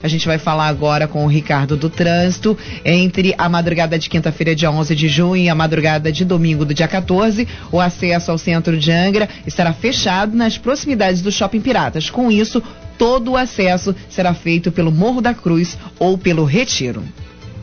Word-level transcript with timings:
A 0.00 0.06
gente 0.06 0.28
vai 0.28 0.38
falar 0.38 0.68
agora 0.68 1.08
com 1.08 1.24
o 1.24 1.26
Ricardo 1.26 1.76
do 1.76 1.90
Trânsito. 1.90 2.56
Entre 2.84 3.34
a 3.36 3.48
madrugada 3.48 3.98
de 3.98 4.08
quinta-feira, 4.08 4.54
dia 4.54 4.70
11 4.70 4.94
de 4.94 5.08
junho, 5.08 5.42
e 5.42 5.48
a 5.48 5.56
madrugada 5.56 6.12
de 6.12 6.24
domingo, 6.24 6.64
do 6.64 6.72
dia 6.72 6.86
14, 6.86 7.48
o 7.72 7.80
acesso 7.80 8.30
ao 8.30 8.38
centro 8.38 8.78
de 8.78 8.92
Angra 8.92 9.28
estará 9.44 9.72
fechado 9.72 10.36
nas 10.36 10.56
proximidades 10.56 11.20
do 11.20 11.32
Shopping 11.32 11.60
Piratas. 11.60 12.10
Com 12.10 12.30
isso, 12.30 12.62
todo 12.96 13.32
o 13.32 13.36
acesso 13.36 13.92
será 14.08 14.32
feito 14.34 14.70
pelo 14.70 14.92
Morro 14.92 15.20
da 15.20 15.34
Cruz 15.34 15.76
ou 15.98 16.16
pelo 16.16 16.44
Retiro. 16.44 17.02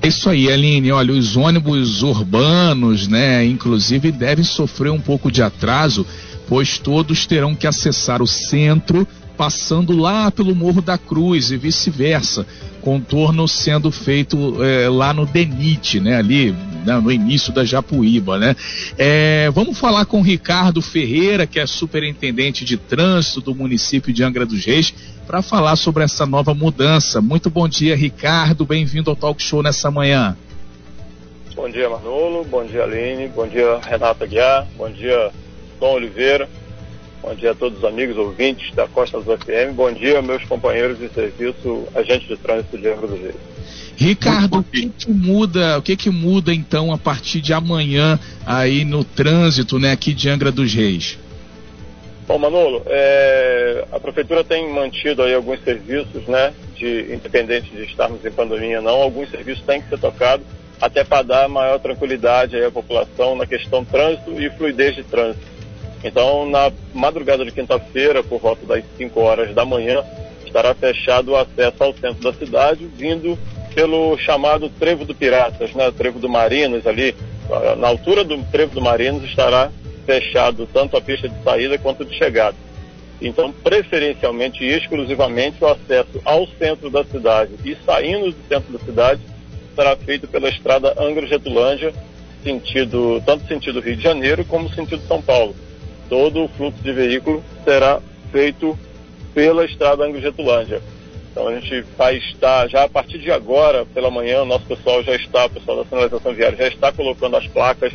É 0.02 0.10
isso 0.10 0.30
aí, 0.30 0.52
Aline. 0.52 0.92
Olha, 0.92 1.14
os 1.14 1.38
ônibus 1.38 2.04
urbanos, 2.04 3.08
né, 3.08 3.46
inclusive, 3.46 4.12
devem 4.12 4.44
sofrer 4.44 4.92
um 4.92 5.00
pouco 5.00 5.32
de 5.32 5.42
atraso, 5.42 6.06
pois 6.50 6.80
todos 6.80 7.26
terão 7.26 7.56
que 7.56 7.66
acessar 7.66 8.22
o 8.22 8.28
centro 8.28 9.08
passando 9.36 9.96
lá 9.96 10.32
pelo 10.32 10.56
Morro 10.56 10.82
da 10.82 10.98
Cruz 10.98 11.52
e 11.52 11.58
vice-versa, 11.58 12.46
contorno 12.82 13.48
sendo 13.48 13.92
feito 13.92 14.64
é, 14.64 14.88
lá 14.90 15.14
no 15.14 15.26
DENIT, 15.26 16.00
né, 16.00 16.18
ali 16.18 16.56
né, 16.86 17.00
no 17.00 17.12
início 17.12 17.52
da 17.52 17.66
Japuíba, 17.66 18.38
né. 18.38 18.56
É, 18.98 19.50
vamos 19.52 19.78
falar 19.78 20.06
com 20.06 20.22
Ricardo 20.22 20.82
Ferreira, 20.82 21.48
que 21.48 21.60
é 21.60 21.66
superintendente 21.66 22.64
de 22.64 22.78
trânsito 22.78 23.42
do 23.42 23.56
município 23.56 24.14
de 24.14 24.24
Angra 24.24 24.46
dos 24.46 24.64
Reis, 24.64 24.94
para 25.26 25.42
falar 25.42 25.76
sobre 25.76 26.04
essa 26.04 26.26
nova 26.26 26.54
mudança. 26.54 27.20
Muito 27.20 27.50
bom 27.50 27.68
dia, 27.68 27.96
Ricardo, 27.96 28.66
bem-vindo 28.66 29.10
ao 29.10 29.16
Talk 29.16 29.42
Show 29.42 29.64
nessa 29.64 29.90
manhã. 29.90 30.38
Bom 31.56 31.70
dia, 31.70 31.90
Manolo, 31.90 32.44
bom 32.44 32.66
dia, 32.66 32.84
Aline, 32.84 33.30
bom 33.30 33.48
dia, 33.48 33.80
Renata 33.82 34.26
Guiar, 34.26 34.68
bom 34.78 34.90
dia, 34.92 35.32
Tom 35.80 35.94
Oliveira, 35.94 36.50
Bom 37.22 37.34
dia 37.34 37.52
a 37.52 37.56
todos 37.56 37.80
os 37.80 37.86
amigos 37.86 38.18
ouvintes 38.18 38.74
da 38.76 38.88
Costa 38.88 39.20
do 39.20 39.38
FM. 39.38 39.74
Bom 39.74 39.92
dia, 39.92 40.22
meus 40.22 40.44
companheiros 40.46 41.00
de 41.00 41.10
serviço, 41.10 41.88
agentes 41.96 42.28
de 42.28 42.38
trânsito 42.38 42.78
de 42.78 42.88
Angra 42.88 43.08
dos 43.08 43.20
Reis. 43.20 43.36
Ricardo, 43.98 44.60
o 44.60 44.64
que, 44.64 44.90
que, 44.90 45.10
muda, 45.10 45.78
o 45.78 45.82
que 45.82 45.96
que 45.96 46.10
muda 46.10 46.54
então 46.54 46.92
a 46.92 46.98
partir 46.98 47.42
de 47.42 47.54
amanhã 47.54 48.20
aí 48.46 48.84
no 48.84 49.04
trânsito, 49.04 49.80
né, 49.80 49.92
aqui 49.92 50.14
de 50.14 50.30
Angra 50.30 50.52
dos 50.52 50.74
Reis? 50.74 51.18
Bom, 52.28 52.38
Manolo, 52.38 52.82
é, 52.88 53.86
a 53.92 54.00
prefeitura 54.00 54.44
tem 54.44 54.72
mantido 54.72 55.22
aí 55.24 55.34
alguns 55.34 55.64
serviços, 55.64 56.28
né, 56.28 56.54
de 56.76 57.14
independente 57.14 57.70
de 57.70 57.84
estarmos 57.84 58.24
em 58.26 58.32
pandemia 58.32 58.82
não, 58.82 59.02
alguns 59.02 59.30
serviços 59.30 59.64
têm 59.64 59.82
que 59.82 59.90
ser 59.90 60.00
tocados 60.00 60.46
até 60.82 61.04
para 61.04 61.24
dar 61.24 61.48
maior 61.48 61.80
tranquilidade 61.80 62.62
à 62.62 62.70
população 62.70 63.36
na 63.36 63.46
questão 63.46 63.86
trânsito 63.86 64.42
e 64.42 64.50
fluidez 64.52 64.96
de 64.96 65.04
trânsito. 65.04 65.55
Então, 66.04 66.48
na 66.50 66.72
madrugada 66.94 67.44
de 67.44 67.52
quinta-feira, 67.52 68.24
por 68.24 68.40
volta 68.40 68.66
das 68.66 68.84
5 68.98 69.20
horas 69.20 69.54
da 69.56 69.66
manhã, 69.66 70.04
estará 70.46 70.74
fechado 70.74 71.32
o 71.32 71.36
acesso 71.36 71.84
ao 71.84 71.94
centro 71.94 72.22
da 72.22 72.34
cidade, 72.34 72.86
vindo 72.86 73.38
pelo 73.74 74.18
chamado 74.18 74.70
Trevo 74.70 75.04
do 75.04 75.14
Piratas, 75.14 75.74
né? 75.74 75.92
Trevo 75.92 76.20
do 76.20 76.30
Marinos 76.30 76.88
ali, 76.88 77.16
na 77.78 77.88
altura 77.88 78.24
do 78.24 78.42
Trevo 78.52 78.74
do 78.74 78.82
Marinos 78.82 79.24
estará 79.24 79.70
fechado 80.06 80.68
tanto 80.72 80.96
a 80.96 81.02
pista 81.02 81.28
de 81.28 81.44
saída 81.44 81.78
quanto 81.78 82.06
de 82.06 82.16
chegada. 82.16 82.56
Então, 83.22 83.52
preferencialmente 83.52 84.64
e 84.64 84.78
exclusivamente 84.78 85.64
o 85.64 85.68
acesso 85.68 86.22
ao 86.24 86.48
centro 86.48 86.90
da 86.90 87.04
cidade 87.04 87.52
e 87.66 87.76
saindo 87.86 88.32
do 88.32 88.48
centro 88.48 88.78
da 88.78 88.80
cidade 88.80 89.22
será 89.76 89.96
feito 89.96 90.28
pela 90.28 90.50
estrada 90.50 90.96
Angra 90.98 91.26
Getulândia, 91.28 91.94
sentido, 92.44 93.22
tanto 93.26 93.48
sentido 93.48 93.80
Rio 93.80 93.96
de 93.96 94.04
Janeiro 94.04 94.46
como 94.46 94.70
sentido 94.70 95.02
São 95.08 95.22
Paulo 95.22 95.56
todo 96.10 96.44
o 96.44 96.48
fluxo 96.48 96.82
de 96.82 96.92
veículo 96.92 97.44
será 97.64 98.00
feito 98.32 98.78
pela 99.34 99.66
estrada 99.66 100.04
Anglo-Getulândia. 100.04 100.82
Então 101.32 101.48
a 101.50 101.60
gente 101.60 101.82
vai 101.98 102.16
estar, 102.18 102.68
já 102.70 102.84
a 102.84 102.90
partir 102.90 103.20
de 103.20 103.30
agora, 103.30 103.86
pela 103.86 104.10
manhã, 104.10 104.46
nosso 104.46 104.66
pessoal 104.66 105.04
já 105.04 105.16
está, 105.16 105.46
o 105.46 105.50
pessoal 105.50 105.84
da 105.84 105.90
sinalização 105.90 106.34
viária 106.34 106.58
já 106.58 106.68
está 106.68 106.92
colocando 106.94 107.36
as 107.36 107.46
placas 107.48 107.92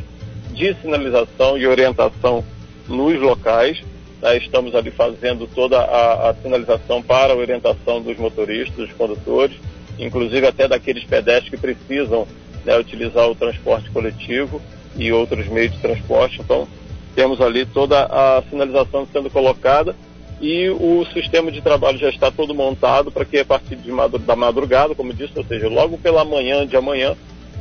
de 0.52 0.74
sinalização 0.74 1.56
e 1.56 1.66
orientação 1.66 2.44
nos 2.86 3.18
locais. 3.18 3.82
Né? 4.20 4.36
Estamos 4.36 4.74
ali 4.74 4.90
fazendo 4.90 5.46
toda 5.46 5.78
a, 5.78 6.30
a 6.30 6.34
sinalização 6.34 7.02
para 7.02 7.32
a 7.32 7.36
orientação 7.36 8.02
dos 8.02 8.18
motoristas, 8.18 8.76
dos 8.76 8.92
condutores, 8.92 9.56
inclusive 9.98 10.46
até 10.46 10.68
daqueles 10.68 11.04
pedestres 11.04 11.48
que 11.48 11.56
precisam 11.56 12.26
né, 12.64 12.76
utilizar 12.78 13.28
o 13.28 13.34
transporte 13.34 13.90
coletivo 13.90 14.60
e 14.96 15.10
outros 15.12 15.48
meios 15.48 15.72
de 15.72 15.78
transporte. 15.78 16.40
Então, 16.40 16.68
temos 17.14 17.40
ali 17.40 17.66
toda 17.66 18.04
a 18.04 18.42
sinalização 18.48 19.06
sendo 19.12 19.30
colocada 19.30 19.94
e 20.40 20.70
o 20.70 21.04
sistema 21.12 21.52
de 21.52 21.60
trabalho 21.60 21.98
já 21.98 22.08
está 22.08 22.30
todo 22.30 22.54
montado 22.54 23.10
para 23.10 23.24
que 23.24 23.38
a 23.38 23.44
partir 23.44 23.76
da 23.76 24.34
madrugada, 24.34 24.94
como 24.94 25.12
disse, 25.12 25.32
ou 25.36 25.44
seja, 25.44 25.68
logo 25.68 25.98
pela 25.98 26.24
manhã 26.24 26.66
de 26.66 26.76
amanhã, 26.76 27.14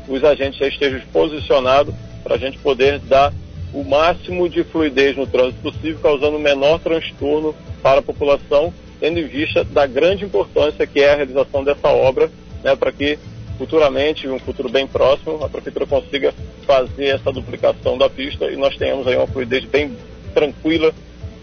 os 0.07 0.23
agentes 0.23 0.59
já 0.59 0.67
estejam 0.67 1.01
posicionados 1.11 1.93
para 2.23 2.35
a 2.35 2.37
gente 2.37 2.57
poder 2.59 2.99
dar 2.99 3.33
o 3.73 3.83
máximo 3.83 4.47
de 4.47 4.63
fluidez 4.63 5.15
no 5.15 5.27
trânsito 5.27 5.61
possível, 5.61 5.99
causando 6.01 6.37
o 6.37 6.39
menor 6.39 6.79
transtorno 6.79 7.53
para 7.83 7.99
a 7.99 8.03
população, 8.03 8.73
tendo 8.99 9.19
em 9.19 9.27
vista 9.27 9.63
da 9.63 9.85
grande 9.85 10.25
importância 10.25 10.87
que 10.87 11.01
é 11.01 11.13
a 11.13 11.15
realização 11.17 11.63
dessa 11.63 11.89
obra, 11.89 12.31
né, 12.63 12.75
para 12.75 12.91
que 12.91 13.19
futuramente, 13.59 14.25
um 14.29 14.39
futuro 14.39 14.69
bem 14.69 14.87
próximo, 14.87 15.43
a 15.43 15.49
prefeitura 15.49 15.85
consiga 15.85 16.33
fazer 16.65 17.07
essa 17.07 17.29
duplicação 17.29 17.97
da 17.97 18.09
pista 18.09 18.45
e 18.45 18.55
nós 18.55 18.75
tenhamos 18.77 19.05
aí 19.05 19.17
uma 19.17 19.27
fluidez 19.27 19.65
bem 19.65 19.97
tranquila, 20.33 20.93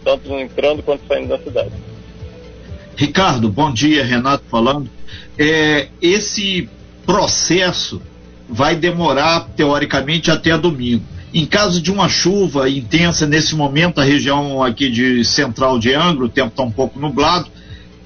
tanto 0.02 0.32
entrando 0.32 0.82
quanto 0.82 1.06
saindo 1.06 1.28
da 1.28 1.38
cidade. 1.38 1.72
Ricardo, 2.96 3.50
bom 3.50 3.70
dia, 3.70 4.02
Renato 4.02 4.44
falando. 4.50 4.88
É, 5.38 5.88
esse 6.00 6.66
processo 7.04 8.00
vai 8.48 8.74
demorar, 8.74 9.50
teoricamente, 9.54 10.30
até 10.30 10.56
domingo. 10.56 11.04
Em 11.34 11.44
caso 11.44 11.82
de 11.82 11.92
uma 11.92 12.08
chuva 12.08 12.70
intensa, 12.70 13.26
nesse 13.26 13.54
momento, 13.54 14.00
a 14.00 14.04
região 14.04 14.62
aqui 14.62 14.88
de 14.88 15.22
central 15.22 15.78
de 15.78 15.92
Angra, 15.92 16.24
o 16.24 16.30
tempo 16.30 16.48
está 16.48 16.62
um 16.62 16.70
pouco 16.70 16.98
nublado, 16.98 17.50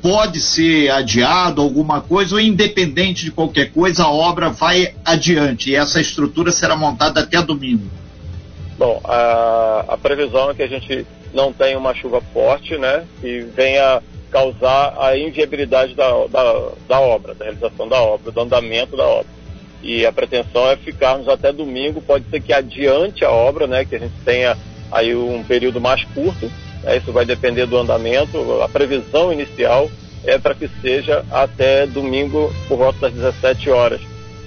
pode 0.02 0.40
ser 0.40 0.90
adiado 0.90 1.60
alguma 1.60 2.00
coisa 2.00 2.34
ou 2.34 2.40
independente 2.40 3.24
de 3.24 3.30
qualquer 3.30 3.70
coisa 3.72 4.04
a 4.04 4.10
obra 4.10 4.50
vai 4.50 4.94
adiante 5.04 5.70
e 5.70 5.76
essa 5.76 6.00
estrutura 6.00 6.50
será 6.50 6.76
montada 6.76 7.20
até 7.20 7.40
domingo? 7.42 7.84
Bom, 8.78 9.00
a, 9.04 9.84
a 9.88 9.98
previsão 9.98 10.50
é 10.50 10.54
que 10.54 10.62
a 10.62 10.66
gente 10.66 11.06
não 11.34 11.52
tenha 11.52 11.78
uma 11.78 11.94
chuva 11.94 12.20
forte, 12.32 12.76
né, 12.76 13.04
que 13.20 13.40
venha 13.54 14.02
causar 14.30 14.94
a 14.98 15.18
inviabilidade 15.18 15.94
da, 15.94 16.08
da, 16.26 16.70
da 16.88 17.00
obra, 17.00 17.34
da 17.34 17.44
realização 17.44 17.88
da 17.88 18.00
obra, 18.00 18.30
do 18.30 18.40
andamento 18.40 18.96
da 18.96 19.04
obra. 19.04 19.26
E 19.82 20.06
a 20.06 20.12
pretensão 20.12 20.68
é 20.68 20.76
ficarmos 20.76 21.28
até 21.28 21.52
domingo, 21.52 22.00
pode 22.00 22.24
ser 22.30 22.40
que 22.40 22.52
adiante 22.52 23.24
a 23.24 23.30
obra, 23.30 23.66
né, 23.66 23.84
que 23.84 23.96
a 23.96 23.98
gente 23.98 24.14
tenha 24.24 24.56
aí 24.90 25.14
um 25.14 25.42
período 25.42 25.80
mais 25.80 26.04
curto, 26.04 26.50
isso 26.96 27.12
vai 27.12 27.24
depender 27.24 27.66
do 27.66 27.76
andamento. 27.76 28.62
A 28.62 28.68
previsão 28.68 29.32
inicial 29.32 29.90
é 30.24 30.38
para 30.38 30.54
que 30.54 30.68
seja 30.80 31.24
até 31.30 31.86
domingo 31.86 32.52
por 32.68 32.78
volta 32.78 33.00
das 33.00 33.12
17 33.12 33.70
horas. 33.70 34.00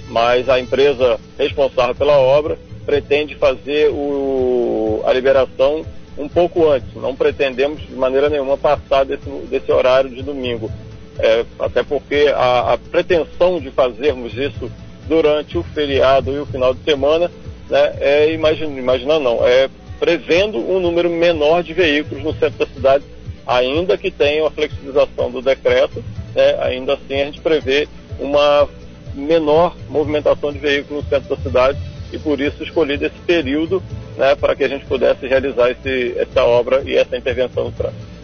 Mas 0.08 0.48
a 0.48 0.60
empresa 0.60 1.18
responsável 1.38 1.94
pela 1.94 2.18
obra 2.18 2.58
pretende 2.84 3.34
fazer 3.34 3.90
o, 3.90 5.02
a 5.06 5.12
liberação 5.12 5.84
um 6.16 6.28
pouco 6.28 6.68
antes. 6.70 6.94
Não 6.94 7.14
pretendemos 7.14 7.80
de 7.80 7.94
maneira 7.94 8.28
nenhuma 8.28 8.56
passar 8.56 9.04
desse, 9.04 9.28
desse 9.48 9.72
horário 9.72 10.10
de 10.10 10.22
domingo. 10.22 10.70
É, 11.18 11.44
até 11.60 11.82
porque 11.82 12.32
a, 12.34 12.72
a, 12.72 12.78
pretensão 12.78 13.60
de 13.60 13.70
fazermos 13.70 14.36
isso 14.36 14.70
durante 15.08 15.56
o 15.56 15.62
feriado 15.62 16.32
e 16.32 16.38
o 16.38 16.46
final 16.46 16.74
de 16.74 16.82
semana 16.82 17.30
né, 17.70 17.94
é 18.00 18.32
imagina 18.32 19.18
não, 19.20 19.46
é 19.46 19.68
prevendo 19.98 20.58
um 20.58 20.80
número 20.80 21.10
menor 21.10 21.62
de 21.62 21.72
veículos 21.72 22.22
no 22.22 22.32
centro 22.34 22.58
da 22.58 22.66
cidade, 22.66 23.04
ainda 23.46 23.96
que 23.96 24.10
tenha 24.10 24.46
a 24.46 24.50
flexibilização 24.50 25.30
do 25.30 25.42
decreto, 25.42 26.02
né, 26.34 26.56
ainda 26.60 26.94
assim 26.94 27.20
a 27.20 27.24
gente 27.26 27.40
prevê 27.40 27.88
uma 28.18 28.68
menor 29.14 29.76
movimentação 29.88 30.52
de 30.52 30.58
veículos 30.58 31.04
no 31.04 31.10
centro 31.10 31.36
da 31.36 31.42
cidade 31.42 31.78
e 32.12 32.18
por 32.18 32.40
isso 32.40 32.62
escolhi 32.62 32.94
esse 32.94 33.18
período 33.26 33.82
né, 34.16 34.34
para 34.34 34.54
que 34.54 34.64
a 34.64 34.68
gente 34.68 34.84
pudesse 34.86 35.26
realizar 35.26 35.70
esse, 35.70 36.14
essa 36.16 36.42
obra 36.44 36.82
e 36.84 36.96
essa 36.96 37.16
intervenção 37.16 37.64
no 37.64 37.72
trânsito. 37.72 38.14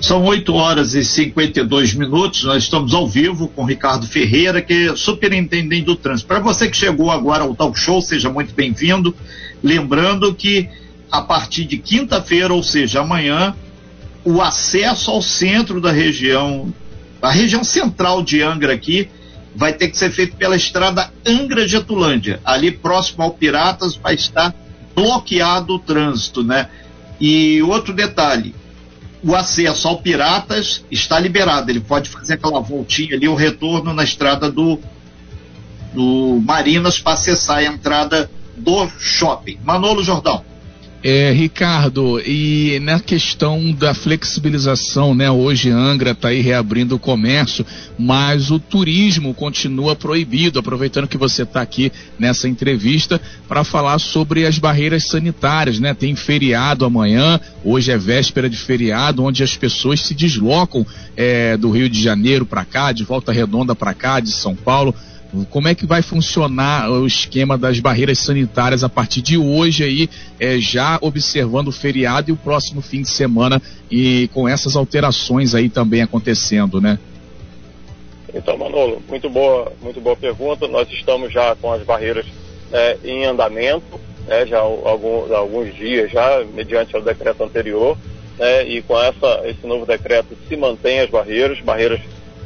São 0.00 0.24
8 0.24 0.54
horas 0.54 0.94
e 0.94 1.04
52 1.04 1.92
minutos. 1.92 2.44
Nós 2.44 2.62
estamos 2.62 2.94
ao 2.94 3.06
vivo 3.06 3.48
com 3.48 3.64
Ricardo 3.64 4.06
Ferreira, 4.06 4.62
que 4.62 4.88
é 4.88 4.96
superintendente 4.96 5.84
do 5.84 5.94
trânsito. 5.94 6.26
Para 6.26 6.40
você 6.40 6.70
que 6.70 6.76
chegou 6.76 7.10
agora 7.10 7.44
ao 7.44 7.54
talk 7.54 7.78
show, 7.78 8.00
seja 8.00 8.30
muito 8.30 8.54
bem-vindo. 8.54 9.14
Lembrando 9.62 10.34
que 10.34 10.70
a 11.10 11.20
partir 11.20 11.64
de 11.64 11.78
quinta-feira, 11.78 12.52
ou 12.52 12.62
seja, 12.62 13.00
amanhã, 13.00 13.54
o 14.24 14.40
acesso 14.40 15.10
ao 15.10 15.22
centro 15.22 15.80
da 15.80 15.90
região, 15.90 16.72
a 17.20 17.30
região 17.30 17.64
central 17.64 18.22
de 18.22 18.42
Angra 18.42 18.72
aqui, 18.72 19.08
vai 19.54 19.72
ter 19.72 19.88
que 19.88 19.98
ser 19.98 20.10
feito 20.10 20.36
pela 20.36 20.56
estrada 20.56 21.12
Angra-Getulândia. 21.26 22.40
Ali 22.44 22.70
próximo 22.70 23.22
ao 23.22 23.32
Piratas 23.32 23.96
vai 23.96 24.14
estar 24.14 24.54
bloqueado 24.94 25.74
o 25.74 25.78
trânsito, 25.78 26.42
né? 26.42 26.68
E 27.20 27.62
outro 27.62 27.92
detalhe, 27.92 28.54
o 29.22 29.34
acesso 29.34 29.88
ao 29.88 29.98
Piratas 29.98 30.84
está 30.90 31.18
liberado. 31.18 31.70
Ele 31.70 31.80
pode 31.80 32.08
fazer 32.08 32.34
aquela 32.34 32.60
voltinha 32.60 33.16
ali, 33.16 33.28
o 33.28 33.34
retorno 33.34 33.92
na 33.92 34.04
estrada 34.04 34.50
do, 34.50 34.78
do 35.92 36.40
Marinas 36.44 36.98
para 36.98 37.14
acessar 37.14 37.58
a 37.58 37.64
entrada 37.64 38.30
do 38.56 38.88
shopping. 38.98 39.58
Manolo 39.64 40.02
Jordão. 40.02 40.44
É, 41.02 41.32
Ricardo, 41.32 42.20
e 42.20 42.78
na 42.82 43.00
questão 43.00 43.72
da 43.72 43.94
flexibilização, 43.94 45.14
né? 45.14 45.30
Hoje 45.30 45.70
Angra 45.70 46.10
está 46.10 46.28
aí 46.28 46.42
reabrindo 46.42 46.94
o 46.94 46.98
comércio, 46.98 47.64
mas 47.98 48.50
o 48.50 48.58
turismo 48.58 49.32
continua 49.32 49.96
proibido. 49.96 50.58
Aproveitando 50.58 51.08
que 51.08 51.16
você 51.16 51.44
está 51.44 51.62
aqui 51.62 51.90
nessa 52.18 52.46
entrevista 52.46 53.18
para 53.48 53.64
falar 53.64 53.98
sobre 53.98 54.44
as 54.44 54.58
barreiras 54.58 55.06
sanitárias, 55.06 55.80
né? 55.80 55.94
Tem 55.94 56.14
feriado 56.14 56.84
amanhã, 56.84 57.40
hoje 57.64 57.90
é 57.90 57.96
véspera 57.96 58.50
de 58.50 58.58
feriado, 58.58 59.24
onde 59.24 59.42
as 59.42 59.56
pessoas 59.56 60.00
se 60.00 60.12
deslocam 60.12 60.86
é, 61.16 61.56
do 61.56 61.70
Rio 61.70 61.88
de 61.88 62.02
Janeiro 62.02 62.44
para 62.44 62.62
cá, 62.62 62.92
de 62.92 63.04
Volta 63.04 63.32
Redonda 63.32 63.74
para 63.74 63.94
cá, 63.94 64.20
de 64.20 64.32
São 64.32 64.54
Paulo 64.54 64.94
como 65.50 65.68
é 65.68 65.74
que 65.74 65.86
vai 65.86 66.02
funcionar 66.02 66.90
o 66.90 67.06
esquema 67.06 67.56
das 67.56 67.78
barreiras 67.78 68.18
sanitárias 68.18 68.82
a 68.82 68.88
partir 68.88 69.22
de 69.22 69.38
hoje 69.38 69.84
aí, 69.84 70.10
é, 70.38 70.58
já 70.58 70.98
observando 71.00 71.68
o 71.68 71.72
feriado 71.72 72.30
e 72.30 72.32
o 72.32 72.36
próximo 72.36 72.80
fim 72.80 73.02
de 73.02 73.08
semana 73.08 73.60
e 73.90 74.28
com 74.34 74.48
essas 74.48 74.76
alterações 74.76 75.54
aí 75.54 75.68
também 75.68 76.02
acontecendo, 76.02 76.80
né? 76.80 76.98
Então, 78.34 78.56
Manolo, 78.56 79.02
muito 79.08 79.28
boa, 79.28 79.72
muito 79.82 80.00
boa 80.00 80.16
pergunta. 80.16 80.68
Nós 80.68 80.88
estamos 80.90 81.32
já 81.32 81.54
com 81.56 81.72
as 81.72 81.82
barreiras 81.82 82.26
é, 82.72 82.96
em 83.04 83.24
andamento, 83.24 84.00
né, 84.26 84.46
já 84.46 84.58
alguns, 84.58 85.30
alguns 85.32 85.74
dias, 85.74 86.10
já 86.10 86.44
mediante 86.54 86.96
o 86.96 87.00
decreto 87.00 87.42
anterior, 87.42 87.96
né, 88.38 88.64
e 88.68 88.82
com 88.82 88.98
essa, 88.98 89.42
esse 89.44 89.66
novo 89.66 89.84
decreto 89.84 90.36
se 90.48 90.56
mantém 90.56 91.00
as 91.00 91.10
barreiras, 91.10 91.60
barreiras 91.60 92.00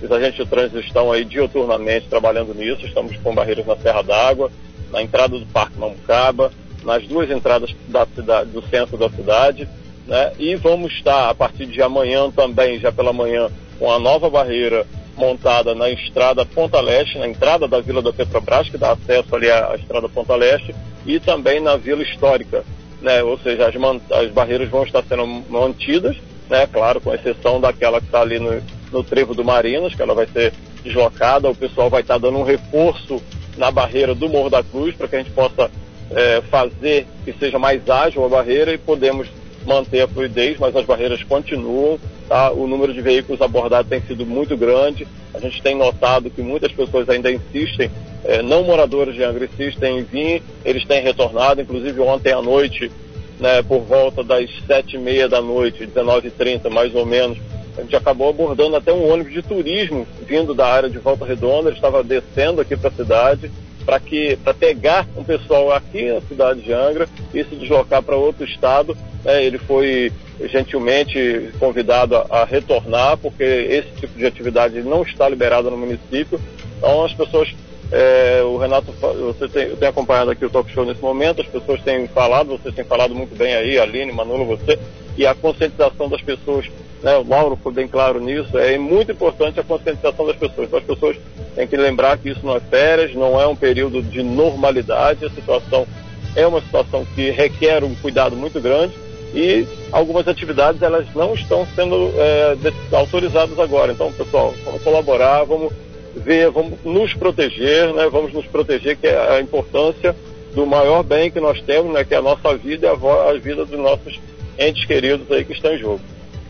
os 0.05 0.13
agentes 0.13 0.37
de 0.37 0.47
trânsito 0.47 0.79
estão 0.81 1.11
aí 1.11 1.25
dioturnamente 1.25 2.09
trabalhando 2.09 2.55
nisso. 2.55 2.87
Estamos 2.87 3.17
com 3.19 3.35
barreiras 3.35 3.67
na 3.67 3.77
Serra 3.77 4.03
d'Água, 4.03 4.51
na 4.93 5.03
entrada 5.03 5.39
do 5.39 5.47
Parque 5.47 5.79
Mamucaba, 5.79 6.53
nas 6.85 7.07
duas 7.07 7.31
entradas 7.31 7.75
da 7.89 8.07
cidade, 8.07 8.51
do 8.51 8.63
centro 8.69 8.99
da 8.99 9.09
cidade. 9.09 9.67
Né? 10.07 10.33
E 10.39 10.55
vamos 10.57 10.93
estar 10.93 11.31
a 11.31 11.35
partir 11.35 11.67
de 11.67 11.81
amanhã 11.81 12.31
também, 12.31 12.79
já 12.79 12.93
pela 12.93 13.13
manhã, 13.13 13.49
com 13.79 13.91
a 13.91 13.99
nova 13.99 14.29
barreira 14.29 14.87
montada 15.17 15.75
na 15.75 15.89
estrada 15.89 16.45
Ponta 16.45 16.81
Leste, 16.81 17.19
na 17.19 17.27
entrada 17.27 17.67
da 17.67 17.81
Vila 17.81 18.03
da 18.03 18.13
Petrobras, 18.13 18.69
que 18.69 18.77
dá 18.77 18.93
acesso 18.93 19.35
ali 19.35 19.51
à, 19.51 19.75
estrada 19.77 20.09
Ponta 20.09 20.37
Leste, 20.37 20.75
e 21.07 21.19
também 21.19 21.61
na 21.61 21.77
Vila 21.77 22.03
Histórica. 22.03 22.63
Né? 23.01 23.23
Ou 23.23 23.39
seja, 23.39 23.69
as, 23.69 23.75
as 24.13 24.31
barreiras 24.31 24.69
vão 24.69 24.85
estar 24.85 25.03
sendo 25.05 25.27
mantidas, 25.27 26.17
né? 26.51 26.67
claro, 26.67 27.01
com 27.01 27.15
exceção 27.15 27.59
daquela 27.59 28.01
que 28.01 28.07
está 28.07 28.21
ali 28.21 28.39
no, 28.39 28.61
no 28.95 29.03
trevo 29.05 29.35
do 29.35 29.45
Marinas, 29.45 29.95
que 29.95 30.01
ela 30.01 30.15
vai 30.15 30.27
ser 30.27 30.55
deslocada. 30.83 31.51
O 31.51 31.55
pessoal 31.55 31.91
vai 31.91 32.01
estar 32.01 32.17
dando 32.17 32.39
um 32.39 32.45
reforço 32.45 33.21
na 33.59 33.71
barreira 33.71 34.15
do 34.15 34.29
Morro 34.29 34.49
da 34.49 34.63
Cruz 34.63 34.95
para 34.95 35.09
que 35.09 35.17
a 35.17 35.19
gente 35.19 35.33
possa 35.33 35.71
é, 36.11 36.41
fazer 36.51 37.07
que 37.25 37.33
seja 37.33 37.59
mais 37.59 37.89
ágil 37.91 38.25
a 38.25 38.29
barreira 38.29 38.73
e 38.73 38.79
podemos 38.79 39.29
manter 39.67 40.03
a 40.03 40.09
fluidez, 40.09 40.59
mas 40.59 40.75
as 40.77 40.85
barreiras 40.85 41.23
continuam. 41.25 41.99
Tá? 42.29 42.51
O 42.53 42.67
número 42.67 42.95
de 42.95 43.03
veículos 43.03 43.43
abordados 43.43 43.91
tem 43.91 44.01
sido 44.03 44.25
muito 44.25 44.57
grande. 44.57 45.07
A 45.35 45.41
gente 45.41 45.61
tem 45.61 45.75
notado 45.75 46.31
que 46.31 46.41
muitas 46.41 46.73
pessoas 46.73 47.09
ainda 47.09 47.31
insistem, 47.31 47.91
é, 48.25 48.41
não 48.41 48.63
moradores 48.63 49.15
de 49.15 49.23
Angra 49.23 49.45
insistem 49.45 49.99
em 49.99 50.03
vir, 50.03 50.43
eles 50.65 50.87
têm 50.87 51.03
retornado, 51.03 51.61
inclusive 51.61 52.01
ontem 52.01 52.33
à 52.33 52.41
noite, 52.41 52.91
né, 53.39 53.63
por 53.63 53.81
volta 53.81 54.23
das 54.23 54.49
sete 54.67 54.97
e 54.97 54.99
meia 54.99 55.29
da 55.29 55.43
noite, 55.43 55.87
19h30 55.87 56.71
mais 56.71 56.95
ou 56.95 57.05
menos, 57.05 57.37
a 57.77 57.83
gente 57.83 57.97
acabou 57.97 58.31
abordando 58.31 58.77
até 58.77 58.93
um 58.93 59.11
ônibus 59.11 59.33
de 59.33 59.43
turismo 59.43 60.07
vindo 60.27 60.55
da 60.55 60.67
área 60.67 60.89
de 60.89 60.99
Volta 60.99 61.25
Redonda, 61.25 61.69
ele 61.69 61.77
estava 61.77 62.03
descendo 62.03 62.61
aqui 62.61 62.77
para 62.77 62.89
a 62.89 62.93
cidade 62.93 63.51
para 63.85 64.01
que 64.01 64.37
para 64.37 64.55
pegar 64.55 65.07
um 65.17 65.23
pessoal 65.23 65.73
aqui 65.73 66.11
na 66.11 66.21
cidade 66.23 66.63
de 66.63 66.73
Angra 66.73 67.09
e 67.33 67.45
se 67.45 67.55
deslocar 67.55 68.03
para 68.03 68.17
outro 68.17 68.45
estado. 68.45 68.97
Né? 69.25 69.45
Ele 69.45 69.59
foi 69.59 70.11
gentilmente 70.45 71.51
convidado 71.59 72.17
a, 72.17 72.27
a, 72.31 72.45
retornar 72.45 73.17
porque 73.19 73.45
esse 73.45 73.89
tipo 74.01 74.19
de 74.19 74.27
atividade 74.27 74.83
não 74.83 75.03
está 75.03 75.29
liberado 75.29 75.71
no 75.71 75.77
município. 75.77 76.41
Então 76.79 77.05
as 77.05 77.13
pessoas 77.13 77.55
é, 77.95 78.43
o 78.43 78.57
Renato, 78.57 78.93
você 78.93 79.49
tem, 79.49 79.69
eu 79.69 79.77
tenho 79.77 79.91
acompanhado 79.91 80.31
aqui 80.31 80.45
o 80.45 80.51
talk 80.51 80.69
show 80.73 80.85
nesse 80.85 81.01
momento, 81.01 81.41
as 81.41 81.47
pessoas 81.47 81.81
têm 81.83 82.09
falado, 82.09 82.49
vocês 82.49 82.75
têm 82.75 82.85
falado 82.85 83.15
muito 83.15 83.37
bem 83.37 83.55
aí, 83.55 83.79
Aline, 83.79 84.11
Manolo, 84.11 84.45
você, 84.45 84.79
e 85.17 85.25
a 85.25 85.35
conscientização 85.35 86.09
das 86.09 86.21
pessoas 86.21 86.69
né, 87.05 87.19
o 87.19 87.25
Mauro 87.25 87.57
foi 87.63 87.71
bem 87.71 87.87
claro 87.87 88.19
nisso, 88.19 88.59
é 88.59 88.79
muito 88.79 89.13
importante 89.13 89.61
a 89.61 89.63
conscientização 89.63 90.27
das 90.27 90.37
pessoas. 90.37 90.67
Então 90.67 90.79
as 90.79 90.85
pessoas 90.87 91.17
têm 91.55 91.69
que 91.69 91.77
lembrar 91.77 92.17
que 92.17 92.31
isso 92.31 92.41
não 92.43 92.57
é 92.57 92.61
férias, 92.61 93.15
não 93.15 93.39
é 93.39 93.47
um 93.47 93.55
período 93.55 94.03
de 94.03 94.23
normalidade, 94.23 95.27
a 95.27 95.31
situação 95.31 95.87
é 96.35 96.47
uma 96.47 96.63
situação 96.63 97.05
que 97.15 97.31
requer 97.31 97.85
um 97.85 97.95
cuidado 97.95 98.35
muito 98.35 98.59
grande 98.59 98.95
e 99.35 99.67
algumas 99.93 100.27
atividades 100.27 100.81
elas 100.81 101.07
não 101.15 101.35
estão 101.35 101.67
sendo 101.77 102.11
é, 102.17 102.57
autorizadas 102.93 103.59
agora. 103.59 103.93
Então, 103.93 104.11
pessoal, 104.11 104.55
vamos 104.65 104.83
colaborar, 104.83 105.45
vamos 105.45 105.75
ver, 106.17 106.51
vamos 106.51 106.79
nos 106.85 107.13
proteger, 107.15 107.93
né, 107.95 108.09
vamos 108.11 108.33
nos 108.33 108.47
proteger, 108.47 108.97
que 108.97 109.07
é 109.07 109.37
a 109.37 109.41
importância 109.41 110.15
do 110.55 110.65
maior 110.65 111.03
bem 111.03 111.31
que 111.31 111.41
nós 111.41 111.61
temos, 111.63 111.93
né, 111.93 112.05
que 112.05 112.15
é 112.15 112.19
a 112.19 112.23
nossa 112.23 112.57
vida 112.57 112.87
e 112.87 112.91
a, 112.91 113.31
a 113.31 113.39
vida 113.39 113.65
dos 113.65 113.79
nossos 113.79 114.21
entes 114.59 114.85
queridos 114.85 115.31
aí 115.31 115.45
que 115.45 115.53
estão 115.53 115.75
em 115.75 115.79
jogo. 115.79 116.01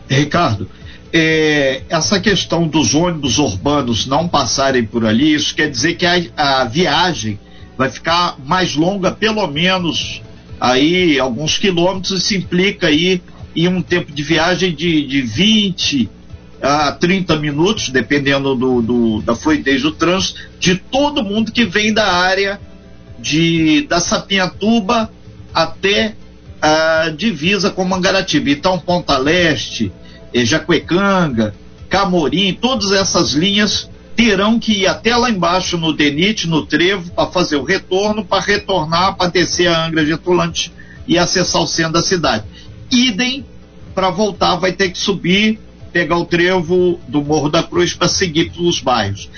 Ricardo, 0.07 0.69
é, 1.11 1.81
essa 1.89 2.19
questão 2.19 2.67
dos 2.67 2.93
ônibus 2.93 3.37
urbanos 3.37 4.05
não 4.05 4.27
passarem 4.27 4.83
por 4.83 5.05
ali, 5.05 5.33
isso 5.33 5.55
quer 5.55 5.69
dizer 5.69 5.95
que 5.95 6.05
a, 6.05 6.21
a 6.35 6.65
viagem 6.65 7.39
vai 7.77 7.89
ficar 7.89 8.37
mais 8.45 8.75
longa, 8.75 9.11
pelo 9.11 9.47
menos 9.47 10.21
aí 10.59 11.19
alguns 11.19 11.57
quilômetros, 11.57 12.11
isso 12.11 12.35
implica 12.35 12.87
aí 12.87 13.21
em 13.55 13.67
um 13.67 13.81
tempo 13.81 14.11
de 14.11 14.21
viagem 14.21 14.73
de, 14.73 15.05
de 15.07 15.21
20 15.21 16.09
a 16.65 16.91
30 16.91 17.35
minutos, 17.35 17.89
dependendo 17.89 18.55
do, 18.55 18.81
do, 18.81 19.21
da 19.21 19.35
fluidez 19.35 19.83
do 19.83 19.91
trânsito, 19.91 20.39
de 20.59 20.75
todo 20.75 21.23
mundo 21.23 21.51
que 21.51 21.63
vem 21.63 21.93
da 21.93 22.11
área 22.11 22.59
de, 23.19 23.85
da 23.87 23.99
Sapiatuba 23.99 25.11
até 25.53 26.15
a 26.59 27.09
divisa 27.15 27.69
com 27.69 27.85
Mangaratiba. 27.85 28.49
Então, 28.49 28.79
Ponta 28.79 29.15
Leste, 29.15 29.91
eh, 30.33 30.43
Jacuecanga, 30.43 31.53
Camorim, 31.87 32.57
todas 32.59 32.91
essas 32.91 33.33
linhas 33.33 33.87
terão 34.15 34.57
que 34.59 34.81
ir 34.81 34.87
até 34.87 35.15
lá 35.15 35.29
embaixo 35.29 35.77
no 35.77 35.93
Denite, 35.93 36.47
no 36.47 36.65
Trevo, 36.65 37.11
para 37.11 37.29
fazer 37.29 37.57
o 37.57 37.63
retorno, 37.63 38.25
para 38.25 38.41
retornar, 38.41 39.15
para 39.15 39.29
descer 39.29 39.67
a 39.67 39.85
Angra 39.85 40.03
Getulante 40.03 40.73
e 41.07 41.15
acessar 41.19 41.61
o 41.61 41.67
centro 41.67 41.93
da 41.93 42.01
cidade. 42.01 42.43
Idem, 42.89 43.45
para 43.93 44.09
voltar, 44.09 44.55
vai 44.55 44.71
ter 44.71 44.89
que 44.89 44.97
subir, 44.97 45.59
pegar 45.95 46.17
o 46.17 46.25
trevo 46.25 46.99
do 47.07 47.23
Morro 47.23 47.47
da 47.47 47.63
Cruz 47.63 47.93
para 47.93 48.09
seguir 48.09 48.51
pelos 48.51 48.81
bairros. 48.81 49.29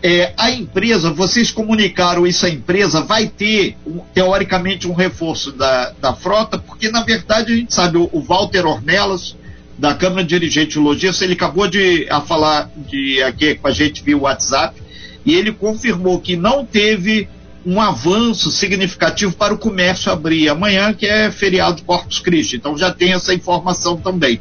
É, 0.00 0.32
a 0.38 0.52
empresa, 0.52 1.10
vocês 1.10 1.50
comunicaram 1.50 2.24
isso 2.24 2.46
à 2.46 2.48
empresa, 2.48 3.00
vai 3.00 3.26
ter, 3.26 3.76
um, 3.84 3.98
teoricamente, 4.14 4.86
um 4.86 4.94
reforço 4.94 5.50
da, 5.50 5.90
da 6.00 6.14
frota, 6.14 6.58
porque, 6.58 6.92
na 6.92 7.02
verdade, 7.02 7.52
a 7.52 7.56
gente 7.56 7.74
sabe, 7.74 7.98
o, 7.98 8.08
o 8.12 8.20
Walter 8.20 8.64
Ornelas, 8.64 9.34
da 9.76 9.94
Câmara 9.94 10.22
Dirigente 10.22 10.74
de 10.74 10.78
Logística, 10.78 11.24
ele 11.24 11.32
acabou 11.32 11.66
de 11.66 12.06
a 12.08 12.20
falar 12.20 12.70
de, 12.88 13.20
aqui 13.24 13.56
com 13.56 13.66
a 13.66 13.72
gente 13.72 14.04
via 14.04 14.16
WhatsApp, 14.16 14.80
e 15.24 15.34
ele 15.34 15.50
confirmou 15.50 16.20
que 16.20 16.36
não 16.36 16.64
teve 16.64 17.28
um 17.64 17.80
avanço 17.80 18.52
significativo 18.52 19.32
para 19.32 19.52
o 19.52 19.58
comércio 19.58 20.12
abrir 20.12 20.48
amanhã, 20.48 20.94
que 20.94 21.04
é 21.04 21.32
feriado 21.32 21.78
de 21.78 21.82
Corpus 21.82 22.20
Christi. 22.20 22.54
Então 22.54 22.78
já 22.78 22.92
tem 22.92 23.12
essa 23.12 23.34
informação 23.34 23.96
também. 23.96 24.40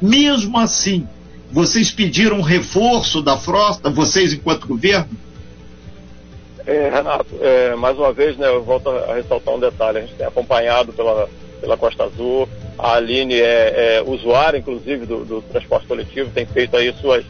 Mesmo 0.00 0.58
assim, 0.58 1.06
vocês 1.50 1.90
pediram 1.90 2.40
reforço 2.40 3.22
da 3.22 3.36
frota, 3.36 3.88
vocês 3.88 4.32
enquanto 4.32 4.66
governo? 4.66 5.08
É, 6.66 6.90
Renato, 6.90 7.26
é, 7.40 7.76
mais 7.76 7.96
uma 7.96 8.12
vez, 8.12 8.36
né, 8.36 8.48
eu 8.48 8.62
volto 8.62 8.90
a 8.90 9.14
ressaltar 9.14 9.54
um 9.54 9.60
detalhe. 9.60 9.98
A 9.98 10.00
gente 10.00 10.14
tem 10.14 10.26
acompanhado 10.26 10.92
pela, 10.92 11.28
pela 11.60 11.76
Costa 11.76 12.04
Azul, 12.04 12.48
a 12.76 12.94
Aline 12.94 13.40
é, 13.40 13.98
é 13.98 14.02
usuária, 14.04 14.58
inclusive, 14.58 15.06
do, 15.06 15.24
do, 15.24 15.42
transporte 15.42 15.86
coletivo, 15.86 16.30
tem 16.30 16.44
feito 16.44 16.76
aí 16.76 16.92
suas, 17.00 17.24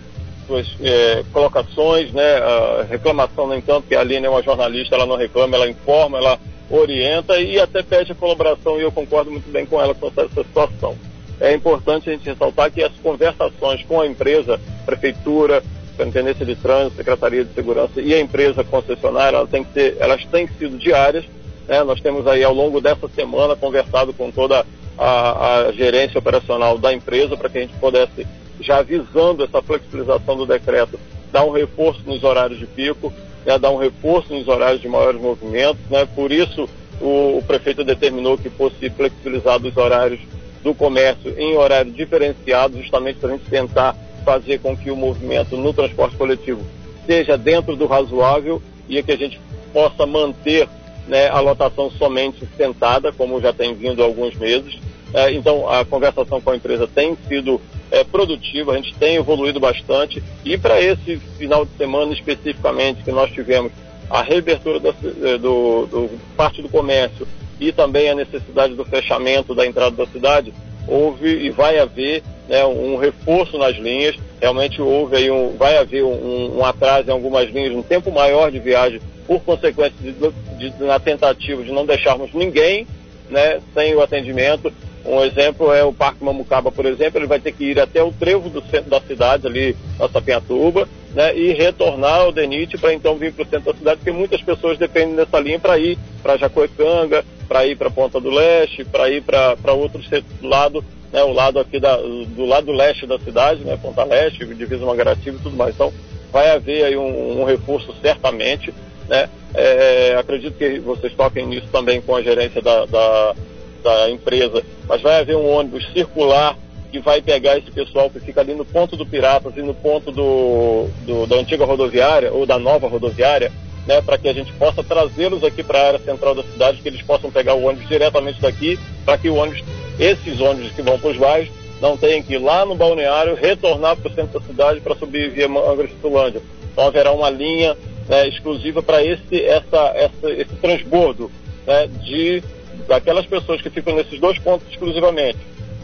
suas 0.47 0.67
é, 0.81 1.23
colocações, 1.33 2.11
né, 2.13 2.39
a 2.39 2.87
reclamação, 2.89 3.47
no 3.47 3.55
entanto, 3.55 3.87
que 3.87 3.95
a 3.95 4.01
Aline 4.01 4.27
é 4.27 4.31
uma 4.31 4.43
jornalista, 4.43 4.97
ela 4.97 5.07
não 5.07 5.17
reclama, 5.17 5.57
ela 5.57 5.69
informa, 5.69 6.17
ela 6.17 6.39
orienta 6.71 7.39
e 7.39 7.61
até 7.61 7.83
pede 7.83 8.13
a 8.13 8.15
colaboração, 8.15 8.79
e 8.79 8.83
eu 8.83 8.91
concordo 8.91 9.31
muito 9.31 9.49
bem 9.53 9.67
com 9.67 9.81
ela 9.81 9.95
com 9.95 10.09
essa, 10.09 10.23
essa 10.23 10.43
situação 10.43 10.97
é 11.41 11.55
importante 11.55 12.09
a 12.09 12.13
gente 12.13 12.29
ressaltar 12.29 12.71
que 12.71 12.83
as 12.83 12.93
conversações 13.03 13.83
com 13.85 14.01
a 14.01 14.07
empresa, 14.07 14.61
prefeitura, 14.85 15.63
Superintendência 15.91 16.45
de 16.45 16.55
Trânsito, 16.57 16.97
Secretaria 16.97 17.45
de 17.45 17.55
Segurança 17.55 18.01
e 18.01 18.13
a 18.13 18.21
empresa 18.21 18.63
concessionária, 18.63 19.39
que 19.73 19.97
elas 19.99 20.25
têm 20.27 20.47
sido 20.47 20.77
diárias. 20.77 21.25
Né? 21.67 21.83
Nós 21.83 22.01
temos 22.01 22.27
aí 22.27 22.45
ao 22.45 22.53
longo 22.53 22.81
dessa 22.81 23.09
semana 23.09 23.57
conversado 23.57 24.13
com 24.13 24.31
toda 24.31 24.65
a, 24.99 25.67
a 25.69 25.73
gerência 25.73 26.19
operacional 26.19 26.77
da 26.79 26.93
empresa 26.93 27.37
para 27.37 27.49
que 27.49 27.59
a 27.59 27.61
gente 27.63 27.75
pudesse, 27.75 28.27
já 28.61 28.83
visando 28.83 29.45
essa 29.45 29.63
flexibilização 29.63 30.37
do 30.37 30.47
decreto, 30.47 31.01
dar 31.33 31.45
um 31.45 31.51
reforço 31.51 32.03
nos 32.05 32.23
horários 32.23 32.59
de 32.59 32.67
pico, 32.67 33.13
né, 33.45 33.59
dar 33.59 33.71
um 33.71 33.79
reforço 33.79 34.35
nos 34.35 34.49
horários 34.49 34.83
de 34.83 34.89
maiores 34.89 35.21
movimentos. 35.21 35.81
Né, 35.91 36.07
por 36.15 36.31
isso, 36.31 36.69
o, 37.01 37.39
o 37.39 37.45
prefeito 37.47 37.83
determinou 37.83 38.37
que 38.37 38.51
fosse 38.51 38.91
flexibilizado 38.91 39.69
os 39.69 39.77
horários 39.77 40.21
do 40.63 40.75
comércio 40.75 41.35
em 41.39 41.57
horário 41.57 41.93
diferenciado, 41.93 42.81
justamente 42.81 43.19
para 43.19 43.31
a 43.31 43.33
gente 43.33 43.49
tentar 43.49 43.97
fazer 44.25 44.59
com 44.59 44.77
que 44.77 44.91
o 44.91 44.97
movimento 44.97 45.57
no 45.57 45.73
transporte 45.73 46.17
coletivo 46.17 46.61
seja 47.07 47.39
dentro 47.39 47.77
do 47.77 47.87
razoável 47.87 48.61
e 48.89 49.01
que 49.03 49.13
a 49.13 49.17
gente 49.17 49.41
possa 49.73 50.05
manter 50.05 50.69
né, 51.07 51.29
a 51.29 51.39
lotação 51.39 51.91
somente 51.93 52.47
sentada, 52.57 53.13
como 53.13 53.41
já 53.41 53.53
tem 53.53 53.75
vindo 53.75 54.03
há 54.03 54.05
alguns 54.05 54.35
meses. 54.35 54.79
É, 55.15 55.33
então, 55.33 55.69
a 55.69 55.85
conversação 55.85 56.41
com 56.41 56.51
a 56.51 56.57
empresa 56.57 56.89
tem 56.89 57.17
sido 57.29 57.61
é, 57.91 58.03
produtiva, 58.03 58.73
a 58.73 58.77
gente 58.77 58.95
tem 58.95 59.17
evoluído 59.17 59.61
bastante. 59.61 60.23
E 60.45 60.59
para 60.59 60.81
esse 60.81 61.17
final 61.39 61.65
de 61.65 61.71
semana 61.77 62.13
especificamente, 62.13 63.05
que 63.05 63.13
nós 63.13 63.31
tivemos 63.31 63.71
a 64.11 64.23
reabertura 64.23 64.81
do, 64.81 64.89
é, 64.89 65.39
do, 65.39 65.87
do 65.87 66.11
parte 66.37 66.61
do 66.61 66.69
comércio 66.69 67.27
e 67.61 67.73
também 67.73 68.11
a 68.11 68.15
necessidade 68.15 68.75
do 68.75 68.85
fechamento 68.85 69.55
da 69.55 69.67
entrada 69.67 69.97
da 69.97 70.07
cidade, 70.07 70.53
houve 70.87 71.29
e 71.29 71.51
vai 71.51 71.79
haver 71.79 72.23
né, 72.49 72.65
um 72.65 72.97
reforço 72.97 73.59
nas 73.59 73.77
linhas. 73.77 74.17
Realmente 74.41 74.81
houve 74.81 75.17
aí 75.17 75.31
um, 75.31 75.57
vai 75.57 75.77
haver 75.79 76.05
um, 76.05 76.59
um 76.59 76.65
atraso 76.65 77.09
em 77.09 77.13
algumas 77.13 77.51
linhas, 77.51 77.75
um 77.75 77.83
tempo 77.83 78.11
maior 78.13 78.51
de 78.51 78.59
viagem 78.59 79.01
por 79.27 79.41
consequência 79.41 79.97
de, 80.01 80.13
de, 80.13 80.83
na 80.85 81.01
tentativa 81.01 81.63
de 81.63 81.73
não 81.73 81.85
deixarmos 81.85 82.33
ninguém 82.33 82.87
né, 83.29 83.61
sem 83.75 83.95
o 83.95 84.03
atendimento. 84.03 84.73
Um 85.05 85.23
exemplo 85.23 85.73
é 85.73 85.85
o 85.85 85.93
Parque 85.93 86.25
Mamucaba, 86.25 86.73
por 86.73 86.85
exemplo, 86.85 87.19
ele 87.19 87.29
vai 87.29 87.39
ter 87.39 87.53
que 87.53 87.65
ir 87.65 87.79
até 87.79 88.03
o 88.03 88.13
trevo 88.13 88.49
do 88.49 88.61
centro 88.63 88.91
da 88.91 89.01
cidade, 89.01 89.47
ali 89.47 89.77
na 89.99 90.09
Sapiatuba, 90.09 90.89
né, 91.15 91.37
e 91.37 91.53
retornar 91.53 92.23
ao 92.23 92.33
DENIT 92.33 92.77
para 92.77 92.93
então 92.93 93.15
vir 93.15 93.33
para 93.33 93.45
o 93.45 93.49
centro 93.49 93.73
da 93.73 93.79
cidade, 93.79 93.97
porque 93.99 94.11
muitas 94.11 94.43
pessoas 94.43 94.79
dependem 94.79 95.15
dessa 95.15 95.39
linha 95.39 95.61
para 95.61 95.79
ir 95.79 95.97
para 96.23 96.37
Jacuecanga, 96.37 97.25
para 97.47 97.67
ir 97.67 97.77
para 97.77 97.91
Ponta 97.91 98.21
do 98.21 98.31
Leste, 98.31 98.85
para 98.85 99.11
ir 99.11 99.23
para 99.23 99.73
outro 99.73 100.01
lado, 100.43 100.85
né, 101.13 101.23
o 101.23 101.33
lado 101.33 101.59
aqui 101.59 101.79
da, 101.79 101.97
do 101.97 102.45
lado 102.45 102.73
leste 102.73 103.07
da 103.07 103.19
cidade, 103.19 103.65
né, 103.65 103.79
Ponta 103.81 104.05
Leste, 104.05 104.45
Divisa 104.45 104.85
Mangaratiba 104.85 105.37
e 105.39 105.43
tudo 105.43 105.57
mais. 105.57 105.75
Então, 105.75 105.93
vai 106.33 106.51
haver 106.51 106.85
aí 106.85 106.97
um, 106.97 107.41
um 107.41 107.45
reforço 107.45 107.95
certamente, 108.03 108.73
né? 109.09 109.29
É, 109.55 110.17
acredito 110.19 110.59
que 110.59 110.79
vocês 110.81 111.15
toquem 111.15 111.47
nisso 111.47 111.69
também 111.73 112.01
com 112.03 112.15
a 112.15 112.23
gerência 112.23 112.61
da, 112.61 112.85
da, 112.85 113.35
da, 113.83 114.11
empresa, 114.11 114.63
mas 114.87 115.01
vai 115.01 115.21
haver 115.21 115.35
um 115.35 115.49
ônibus 115.49 115.91
circular 115.95 116.55
que 116.93 116.99
vai 116.99 117.23
pegar 117.23 117.57
esse 117.57 117.71
pessoal 117.71 118.11
que 118.11 118.21
fica 118.21 118.43
ali 118.43 118.55
no 118.55 118.67
ponto 118.67 118.97
do 118.97 119.07
Piratas 119.07 119.57
e 119.57 119.63
no 119.63 119.73
ponto 119.73 120.13
do, 120.13 120.89
do 121.07 121.27
da 121.27 121.37
antiga 121.37 121.65
rodoviária 121.65 122.31
ou 122.33 122.45
da 122.45 122.59
nova 122.59 122.87
rodoviária, 122.87 123.51
né, 123.87 124.03
para 124.03 124.19
que 124.19 124.29
a 124.29 124.33
gente 124.33 124.53
possa 124.55 124.83
trazê-los 124.83 125.45
aqui 125.45 125.63
para 125.63 125.79
a 125.79 125.87
área 125.89 125.99
central 126.01 126.35
da 126.35 126.43
cidade, 126.43 126.83
que 126.83 126.89
eles 126.89 127.03
possam 127.03 127.31
pegar 127.31 127.55
o 127.55 127.65
ônibus 127.65 127.89
diretamente 127.89 128.41
daqui, 128.41 128.79
para 129.05 129.17
que 129.17 129.29
ônibus, 129.29 129.63
esses 129.99 130.41
ônibus 130.41 130.73
que 130.73 130.83
vão 130.83 130.99
para 130.99 131.11
os 131.11 131.17
bairros, 131.17 131.51
não 131.81 131.97
tenham 131.97 132.23
que 132.23 132.35
ir 132.35 132.39
lá 132.39 132.65
no 132.65 132.75
balneário, 132.75 133.35
retornar 133.35 133.97
para 133.97 134.11
o 134.11 134.15
centro 134.15 134.41
da 134.41 134.47
cidade 134.47 134.81
para 134.81 134.97
subir 134.97 135.31
via 135.31 135.47
Angra 135.47 135.89
Tulândia. 136.01 136.43
Então 136.73 136.87
haverá 136.87 137.13
uma 137.13 137.31
linha 137.31 137.77
né, 138.09 138.29
exclusiva 138.29 138.83
para 138.83 139.05
esse, 139.05 139.43
essa, 139.45 139.93
essa, 139.95 140.31
esse 140.31 140.55
transbordo 140.57 141.31
né, 141.67 141.87
de 142.03 142.43
daquelas 142.89 143.27
pessoas 143.27 143.61
que 143.61 143.71
ficam 143.71 143.95
nesses 143.95 144.21
dois 144.21 144.39
pontos 144.39 144.69
exclusivamente, 144.71 145.39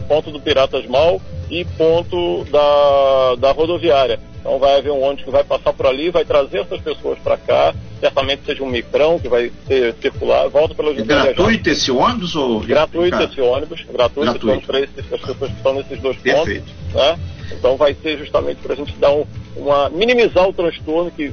ponto 0.07 0.31
do 0.31 0.39
Piratas 0.39 0.85
Mal 0.87 1.21
e 1.49 1.65
ponto 1.65 2.45
da, 2.45 3.35
da 3.35 3.51
rodoviária. 3.51 4.19
Então 4.39 4.59
vai 4.59 4.77
haver 4.77 4.91
um 4.91 5.01
ônibus 5.01 5.25
que 5.25 5.31
vai 5.31 5.43
passar 5.43 5.73
por 5.73 5.85
ali, 5.85 6.09
vai 6.09 6.25
trazer 6.25 6.59
essas 6.59 6.81
pessoas 6.81 7.19
para 7.19 7.37
cá, 7.37 7.73
certamente 8.03 8.45
seja 8.45 8.61
um 8.61 8.69
micrão 8.69 9.17
que 9.17 9.29
vai 9.29 9.49
ser 9.65 9.95
circular, 10.01 10.49
volta 10.49 10.75
pela 10.75 10.91
É 10.91 11.01
gratuito 11.01 11.69
esse 11.69 11.89
ônibus? 11.89 12.35
Ou... 12.35 12.59
Gratuito 12.59 13.15
esse 13.21 13.39
ônibus, 13.39 13.81
gratuito, 13.89 14.39
gratuito. 14.39 14.67
para 14.67 14.79
as 14.79 15.21
pessoas 15.21 15.51
que 15.51 15.57
estão 15.57 15.73
nesses 15.75 16.01
dois 16.01 16.17
Perfeito. 16.17 16.65
pontos. 16.65 16.93
Né? 16.93 17.19
Então 17.53 17.77
vai 17.77 17.93
ser 17.93 18.17
justamente 18.17 18.57
para 18.57 18.73
a 18.73 18.75
gente 18.75 18.91
dar 18.97 19.11
um, 19.11 19.25
uma 19.55 19.89
minimizar 19.89 20.45
o 20.49 20.51
transtorno 20.51 21.11
que 21.11 21.31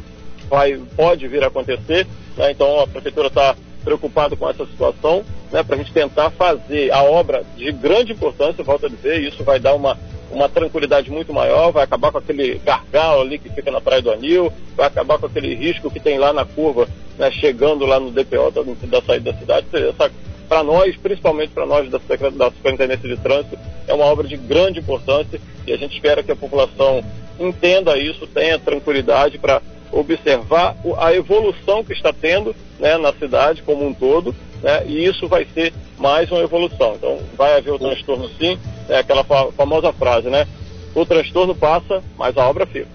vai, 0.48 0.80
pode 0.94 1.26
vir 1.26 1.42
a 1.42 1.48
acontecer. 1.48 2.06
Né? 2.36 2.52
Então 2.52 2.78
a 2.78 2.86
prefeitura 2.86 3.26
está 3.26 3.56
preocupada 3.82 4.36
com 4.36 4.48
essa 4.48 4.64
situação, 4.66 5.24
né? 5.50 5.64
para 5.64 5.74
a 5.74 5.78
gente 5.78 5.92
tentar 5.92 6.30
fazer 6.30 6.92
a 6.92 7.02
obra 7.02 7.42
de 7.56 7.72
grande 7.72 8.12
importância, 8.12 8.62
volto 8.62 8.86
a 8.86 8.88
dizer, 8.88 9.20
isso 9.20 9.42
vai 9.42 9.58
dar 9.58 9.74
uma, 9.74 9.98
uma 10.30 10.48
tranquilidade 10.48 11.10
muito 11.10 11.32
maior, 11.32 11.72
vai 11.72 11.84
acabar 11.84 12.12
com 12.12 12.18
aquele 12.18 12.58
gargalo 12.64 13.22
ali 13.22 13.38
que 13.38 13.50
fica 13.50 13.70
na 13.70 13.80
Praia 13.80 14.02
do 14.02 14.10
Anil, 14.10 14.52
vai 14.76 14.86
acabar 14.86 15.18
com 15.18 15.26
aquele 15.26 15.54
risco 15.54 15.90
que 15.90 16.00
tem 16.00 16.18
lá 16.18 16.32
na 16.32 16.44
curva, 16.44 16.88
né? 17.18 17.30
chegando 17.30 17.84
lá 17.84 17.98
no 17.98 18.10
DPO 18.10 18.50
da, 18.50 18.62
da 18.62 19.02
saída 19.02 19.32
da 19.32 19.38
cidade. 19.38 19.66
Para 20.48 20.64
nós, 20.64 20.96
principalmente 20.96 21.50
para 21.50 21.66
nós 21.66 21.88
da, 21.90 21.98
da 22.30 22.50
Superintendência 22.50 23.08
de 23.08 23.16
Trânsito, 23.16 23.58
é 23.86 23.94
uma 23.94 24.04
obra 24.04 24.26
de 24.26 24.36
grande 24.36 24.80
importância 24.80 25.40
e 25.66 25.72
a 25.72 25.76
gente 25.76 25.94
espera 25.94 26.22
que 26.22 26.32
a 26.32 26.36
população 26.36 27.04
entenda 27.38 27.96
isso, 27.98 28.26
tenha 28.26 28.58
tranquilidade 28.58 29.38
para 29.38 29.62
observar 29.92 30.76
a 30.98 31.12
evolução 31.14 31.82
que 31.82 31.92
está 31.92 32.12
tendo 32.12 32.54
né, 32.78 32.96
na 32.96 33.12
cidade 33.12 33.62
como 33.62 33.86
um 33.86 33.94
todo, 33.94 34.34
né, 34.62 34.84
e 34.86 35.04
isso 35.04 35.26
vai 35.26 35.46
ser 35.52 35.72
mais 35.98 36.30
uma 36.30 36.40
evolução. 36.40 36.94
Então, 36.96 37.18
vai 37.36 37.56
haver 37.56 37.72
o 37.72 37.78
transtorno 37.78 38.28
sim, 38.38 38.58
é 38.90 38.98
aquela 38.98 39.24
famosa 39.56 39.92
frase, 39.92 40.28
né? 40.28 40.46
O 40.94 41.06
transtorno 41.06 41.54
passa, 41.54 42.02
mas 42.18 42.36
a 42.36 42.46
obra 42.46 42.66
fica. 42.66 42.88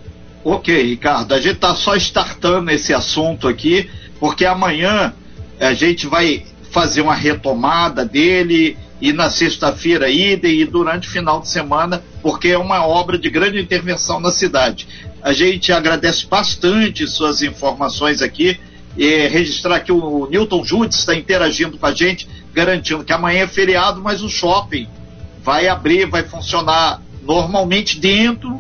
Ok, 0.44 0.84
Ricardo, 0.84 1.34
a 1.34 1.40
gente 1.40 1.56
está 1.56 1.74
só 1.74 1.96
startando 1.96 2.70
esse 2.70 2.94
assunto 2.94 3.48
aqui, 3.48 3.90
porque 4.20 4.46
amanhã 4.46 5.14
a 5.60 5.74
gente 5.74 6.06
vai 6.06 6.46
fazer 6.70 7.02
uma 7.02 7.16
retomada 7.16 8.06
dele 8.06 8.78
e 9.02 9.12
na 9.14 9.30
sexta-feira 9.30 10.10
idem 10.10 10.60
e 10.60 10.66
durante 10.66 11.08
o 11.08 11.12
final 11.12 11.40
de 11.40 11.48
semana, 11.48 12.04
porque 12.22 12.50
é 12.50 12.58
uma 12.58 12.86
obra 12.86 13.18
de 13.18 13.30
grande 13.30 13.60
intervenção 13.60 14.20
na 14.20 14.32
cidade. 14.32 14.88
A 15.22 15.34
gente 15.34 15.72
agradece 15.72 16.28
bastante 16.28 17.08
suas 17.08 17.42
informações 17.42 18.22
aqui 18.22 18.60
e 18.98 19.28
registrar 19.28 19.80
que 19.80 19.92
o 19.92 20.28
Newton 20.30 20.64
Judes 20.64 21.00
está 21.00 21.16
interagindo 21.16 21.78
com 21.78 21.86
a 21.86 21.94
gente, 21.94 22.28
garantindo 22.54 23.04
que 23.04 23.12
amanhã 23.12 23.44
é 23.44 23.48
feriado, 23.48 24.02
mas 24.02 24.22
o 24.22 24.30
shopping 24.30 24.88
vai 25.46 25.68
abrir, 25.68 26.08
vai 26.08 26.24
funcionar 26.24 27.00
normalmente 27.22 28.00
dentro 28.00 28.60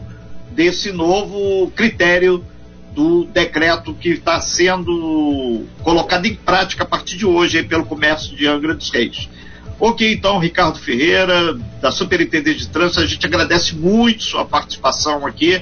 desse 0.52 0.92
novo 0.92 1.72
critério 1.72 2.46
do 2.94 3.26
decreto 3.26 3.94
que 3.94 4.10
está 4.10 4.40
sendo 4.40 5.66
colocado 5.82 6.28
em 6.28 6.36
prática 6.36 6.84
a 6.84 6.86
partir 6.86 7.18
de 7.18 7.26
hoje 7.26 7.64
pelo 7.64 7.86
comércio 7.86 8.36
de 8.38 8.46
Angra 8.48 8.76
dos 8.76 8.92
Reis. 8.92 9.28
Ok, 9.80 10.14
então, 10.14 10.38
Ricardo 10.40 10.80
Ferreira, 10.80 11.58
da 11.82 11.92
Superintendente 11.92 12.60
de 12.60 12.70
Trânsito, 12.70 13.02
a 13.02 13.06
gente 13.06 13.26
agradece 13.26 13.76
muito 13.76 14.24
sua 14.24 14.46
participação 14.46 15.26
aqui 15.26 15.62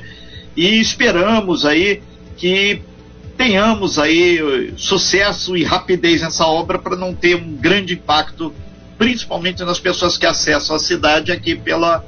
e 0.55 0.79
esperamos 0.79 1.65
aí 1.65 2.03
que 2.37 2.81
tenhamos 3.35 3.97
aí 3.97 4.73
sucesso 4.77 5.57
e 5.57 5.63
rapidez 5.63 6.21
nessa 6.21 6.45
obra 6.45 6.77
para 6.77 6.95
não 6.95 7.15
ter 7.15 7.35
um 7.35 7.55
grande 7.55 7.93
impacto, 7.95 8.53
principalmente 8.97 9.63
nas 9.63 9.79
pessoas 9.79 10.17
que 10.17 10.25
acessam 10.25 10.75
a 10.75 10.79
cidade 10.79 11.31
aqui 11.31 11.55
pela, 11.55 12.03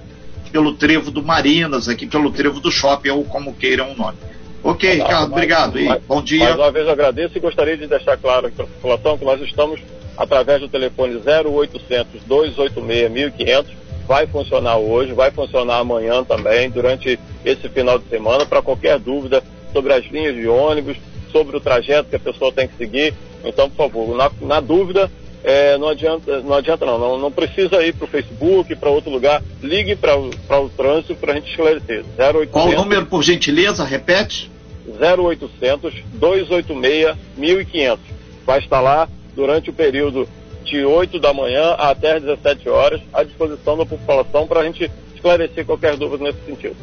pelo 0.51 0.73
trevo 0.73 1.11
do 1.11 1.23
Marinas, 1.23 1.87
aqui 1.87 2.05
pelo 2.05 2.31
trevo 2.31 2.59
do 2.59 2.71
shopping, 2.71 3.09
ou 3.09 3.23
como 3.23 3.53
queiram 3.53 3.91
o 3.91 3.95
nome. 3.95 4.17
Ok, 4.63 4.91
Ricardo, 4.91 5.31
obrigado. 5.31 5.79
e 5.79 5.99
bom 6.07 6.23
dia. 6.23 6.45
Mais 6.45 6.55
uma 6.55 6.71
vez 6.71 6.87
agradeço 6.87 7.37
e 7.37 7.39
gostaria 7.39 7.77
de 7.77 7.85
deixar 7.85 8.17
claro 8.17 8.51
para 8.51 8.65
a 8.65 8.67
população 8.67 9.17
que 9.17 9.25
nós 9.25 9.39
estamos 9.41 9.79
através 10.17 10.61
do 10.61 10.67
telefone 10.67 11.15
0800 11.17 12.23
286 12.23 13.11
1500 13.11 13.85
vai 14.07 14.27
funcionar 14.27 14.77
hoje, 14.77 15.13
vai 15.13 15.31
funcionar 15.31 15.79
amanhã 15.79 16.23
também, 16.23 16.69
durante 16.69 17.19
esse 17.43 17.67
final 17.69 17.97
de 17.99 18.07
semana, 18.07 18.45
para 18.45 18.61
qualquer 18.61 18.99
dúvida 18.99 19.43
sobre 19.73 19.93
as 19.93 20.05
linhas 20.05 20.35
de 20.35 20.47
ônibus, 20.47 20.97
sobre 21.31 21.57
o 21.57 21.59
trajeto 21.59 22.09
que 22.09 22.15
a 22.15 22.19
pessoa 22.19 22.51
tem 22.51 22.67
que 22.67 22.77
seguir. 22.77 23.13
Então, 23.43 23.69
por 23.69 23.89
favor, 23.89 24.15
na, 24.15 24.31
na 24.41 24.59
dúvida, 24.59 25.11
é, 25.47 25.77
não 25.77 25.89
adianta, 25.89 26.41
não 26.41 26.55
adianta 26.55 26.87
não, 26.87 26.97
não, 26.97 27.19
não 27.19 27.31
precisa 27.31 27.85
ir 27.85 27.93
para 27.93 28.05
o 28.05 28.07
Facebook, 28.07 28.75
para 28.75 28.89
outro 28.89 29.11
lugar, 29.11 29.43
ligue 29.61 29.95
para 29.95 30.17
o 30.17 30.69
trânsito 30.75 31.15
para 31.15 31.33
a 31.33 31.35
gente 31.35 31.51
esclarecer. 31.51 32.03
0800, 32.17 32.51
Qual 32.51 32.69
o 32.69 32.71
número, 32.73 33.05
por 33.05 33.21
gentileza? 33.21 33.83
Repete. 33.83 34.51
0800 34.99 35.93
286 36.13 37.15
1500. 37.37 37.99
Vai 38.43 38.57
estar 38.57 38.81
lá 38.81 39.07
durante 39.35 39.69
o 39.69 39.73
período 39.73 40.27
de 40.63 40.83
8 40.83 41.19
da 41.19 41.31
manhã 41.31 41.73
até 41.73 42.19
17 42.19 42.67
horas, 42.67 42.99
à 43.13 43.21
disposição 43.21 43.77
da 43.77 43.85
população 43.85 44.47
para 44.47 44.61
a 44.61 44.63
gente 44.65 44.89
esclarecer 45.13 45.63
qualquer 45.63 45.95
dúvida 45.95 46.23
nesse 46.23 46.43
sentido. 46.43 46.75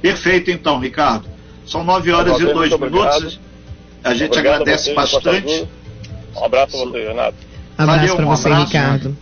Perfeito, 0.00 0.52
então, 0.52 0.78
Ricardo. 0.78 1.28
São 1.66 1.82
9 1.82 2.12
horas 2.12 2.38
e 2.38 2.44
2 2.44 2.78
minutos. 2.78 3.40
A 4.04 4.14
gente 4.14 4.30
Obrigado 4.30 4.62
agradece 4.62 4.92
a 4.92 4.94
vocês, 4.94 5.12
bastante. 5.12 5.68
Um 6.36 6.44
abraço 6.44 6.76
a 6.80 6.84
você, 6.84 7.08
Renato. 7.08 7.47
Abraço 7.78 8.16
para 8.16 8.26
um 8.26 8.28
você, 8.28 8.48
abraço. 8.48 8.66
Ricardo. 8.66 9.18